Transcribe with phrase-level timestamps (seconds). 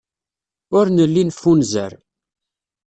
[0.77, 1.91] Ur nelli neffunzer.